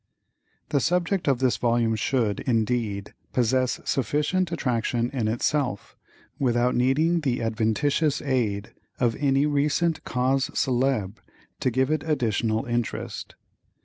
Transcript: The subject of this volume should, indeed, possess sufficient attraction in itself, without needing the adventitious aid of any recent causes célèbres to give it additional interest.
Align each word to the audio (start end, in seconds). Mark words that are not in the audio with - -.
The 0.69 0.79
subject 0.79 1.27
of 1.27 1.37
this 1.37 1.57
volume 1.57 1.95
should, 1.95 2.39
indeed, 2.39 3.13
possess 3.33 3.79
sufficient 3.85 4.51
attraction 4.51 5.11
in 5.11 5.27
itself, 5.27 5.95
without 6.39 6.73
needing 6.73 7.19
the 7.19 7.43
adventitious 7.43 8.19
aid 8.19 8.73
of 8.99 9.15
any 9.17 9.45
recent 9.45 10.03
causes 10.03 10.55
célèbres 10.55 11.17
to 11.59 11.69
give 11.69 11.91
it 11.91 12.01
additional 12.01 12.65
interest. 12.65 13.35